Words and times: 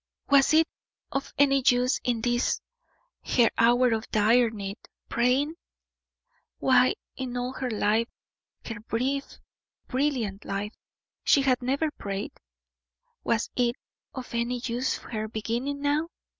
Was 0.31 0.51
it 0.51 0.65
of 1.11 1.31
any 1.37 1.63
use 1.67 1.99
in 2.03 2.21
this 2.21 2.59
her 3.23 3.51
hour 3.59 3.93
of 3.93 4.09
dire 4.09 4.49
need, 4.49 4.79
praying? 5.09 5.53
Why, 6.57 6.95
in 7.15 7.37
all 7.37 7.53
her 7.53 7.69
life 7.69 8.07
her 8.65 8.79
brief, 8.79 9.37
brilliant 9.87 10.43
life 10.43 10.73
she 11.23 11.43
had 11.43 11.61
never 11.61 11.91
prayed; 11.91 12.31
was 13.23 13.51
it 13.55 13.75
of 14.15 14.33
any 14.33 14.57
use 14.57 14.97
her 14.97 15.27
beginning 15.27 15.81
now? 15.83 16.07